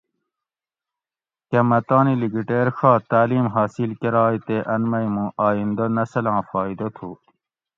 [1.49, 6.87] کہ مہ تانی لِکیٹیر ڛا تعلیم حاصل کرائے تہ ان مئی مُوں آئیندہ نسلاں فائیدہ
[6.95, 7.09] تُھو